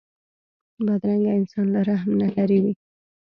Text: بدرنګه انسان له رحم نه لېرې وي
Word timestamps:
بدرنګه 0.85 1.31
انسان 1.39 1.65
له 1.73 1.79
رحم 1.89 2.11
نه 2.19 2.27
لېرې 2.35 2.57
وي 2.63 2.73